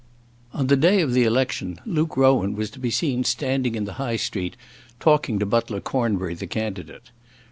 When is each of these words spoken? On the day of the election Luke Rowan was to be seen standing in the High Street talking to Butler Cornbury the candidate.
On 0.51 0.65
the 0.65 0.75
day 0.75 1.01
of 1.01 1.13
the 1.13 1.25
election 1.25 1.79
Luke 1.85 2.17
Rowan 2.17 2.55
was 2.55 2.71
to 2.71 2.79
be 2.79 2.89
seen 2.89 3.23
standing 3.23 3.75
in 3.75 3.85
the 3.85 3.93
High 4.01 4.15
Street 4.15 4.57
talking 4.99 5.37
to 5.37 5.45
Butler 5.45 5.79
Cornbury 5.79 6.33
the 6.33 6.47
candidate. 6.47 7.11